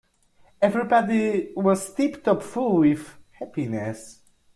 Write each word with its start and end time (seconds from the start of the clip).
Everybody 0.63 1.53
was 1.55 1.93
tip-top 1.93 2.41
full 2.41 2.79
with 2.79 3.17
happiness. 3.33 4.23